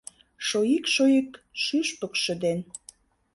Шоик-шоик 0.47 1.29
шӱшпыкшӧ 1.63 2.33
ден 2.43 2.59